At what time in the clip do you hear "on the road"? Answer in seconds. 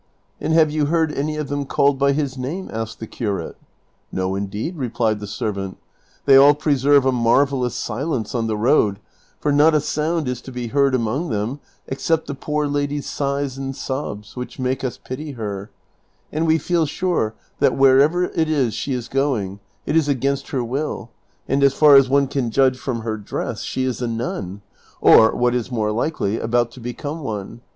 8.33-8.99